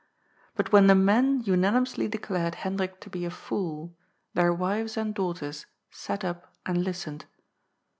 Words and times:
—but 0.55 0.71
when 0.71 0.87
the 0.87 0.95
men 0.95 1.41
unanimously 1.45 2.07
declared 2.07 2.55
Hendrik 2.65 2.99
to 3.01 3.09
be 3.11 3.23
a 3.23 3.29
fool, 3.29 3.95
their 4.33 4.51
wives 4.51 4.97
and 4.97 5.13
daughters 5.13 5.67
sat 5.91 6.23
up 6.25 6.55
and 6.65 6.83
listened. 6.83 7.25